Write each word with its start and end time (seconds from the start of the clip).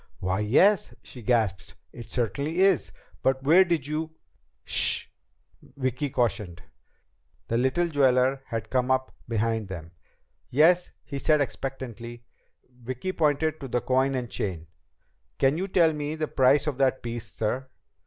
"Why, 0.17 0.39
yes," 0.39 0.95
she 1.03 1.21
gasped. 1.21 1.75
"It 1.93 2.09
certainly 2.09 2.57
is. 2.61 2.91
But 3.21 3.43
where 3.43 3.63
did 3.63 3.85
you" 3.85 4.15
"Sh 4.63 5.03
h 5.05 5.09
h!" 5.61 5.69
Vicki 5.77 6.09
cautioned. 6.09 6.63
The 7.49 7.59
little 7.59 7.87
jeweler 7.87 8.41
had 8.47 8.71
come 8.71 8.89
up 8.89 9.13
behind 9.29 9.67
them. 9.67 9.91
"Yes?" 10.49 10.89
he 11.03 11.19
said 11.19 11.39
expectantly. 11.39 12.25
Vicki 12.67 13.11
pointed 13.13 13.59
to 13.59 13.67
the 13.67 13.81
coin 13.81 14.15
and 14.15 14.27
chain. 14.27 14.65
"Can 15.37 15.55
you 15.59 15.67
tell 15.67 15.93
me 15.93 16.15
the 16.15 16.27
price 16.27 16.65
of 16.65 16.79
that 16.79 17.03
piece, 17.03 17.31
sir?" 17.31 17.67